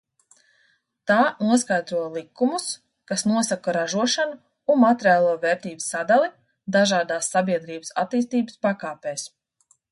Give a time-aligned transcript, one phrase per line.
[1.09, 1.17] Tā
[1.49, 2.65] noskaidro likumus,
[3.11, 4.41] kas nosaka ražošanu
[4.75, 6.33] un materiālo vērtību sadali
[6.79, 9.31] dažādās sabiedrības attīstības pakāpēs.